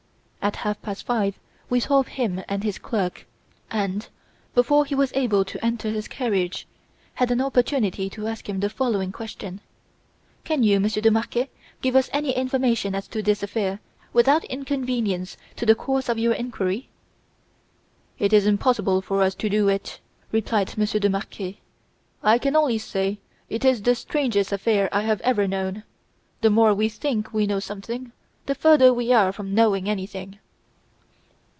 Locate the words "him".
2.01-2.43, 8.49-8.59